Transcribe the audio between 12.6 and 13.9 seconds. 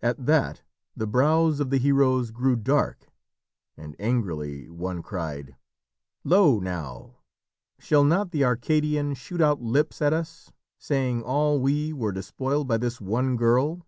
by this one girl."